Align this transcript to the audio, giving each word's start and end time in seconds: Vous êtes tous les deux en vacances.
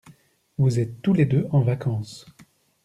Vous 0.57 0.79
êtes 0.79 1.03
tous 1.03 1.13
les 1.13 1.25
deux 1.27 1.45
en 1.51 1.61
vacances. 1.61 2.25